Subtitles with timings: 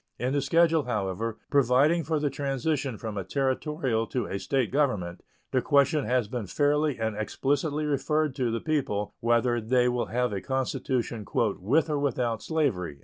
[0.17, 5.21] In the schedule, however, providing for the transition from a Territorial to a State government
[5.51, 10.33] the question has been fairly and explicitly referred to the people whether they will have
[10.33, 12.97] a constitution "with or without slavery."